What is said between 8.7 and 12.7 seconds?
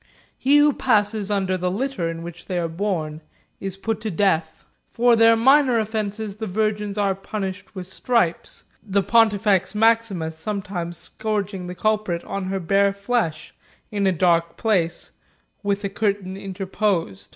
the Pontifex Maximus sometimes scourging the culprit on her